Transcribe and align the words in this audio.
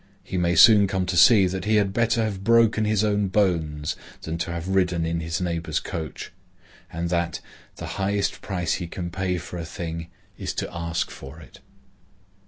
He 0.23 0.35
may 0.35 0.55
soon 0.55 0.87
come 0.87 1.05
to 1.05 1.15
see 1.15 1.45
that 1.45 1.65
he 1.65 1.75
had 1.75 1.93
better 1.93 2.23
have 2.23 2.43
broken 2.43 2.85
his 2.85 3.03
own 3.03 3.27
bones 3.27 3.95
than 4.23 4.39
to 4.39 4.51
have 4.51 4.67
ridden 4.67 5.05
in 5.05 5.19
his 5.19 5.39
neighbor's 5.39 5.79
coach, 5.79 6.31
and 6.91 7.11
that 7.11 7.39
"the 7.75 7.85
highest 8.01 8.41
price 8.41 8.73
he 8.81 8.87
can 8.87 9.11
pay 9.11 9.37
for 9.37 9.59
a 9.59 9.63
thing 9.63 10.07
is 10.39 10.55
to 10.55 10.67
ask 10.75 11.11
for 11.11 11.39
it." 11.39 11.59